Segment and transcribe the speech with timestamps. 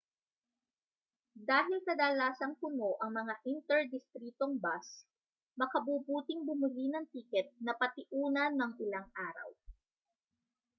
[1.49, 4.87] dahil kadalasang puno ang mga inter-distritong bus
[5.59, 9.49] makabubuting bumili ng tiket na patiuna nang ilang araw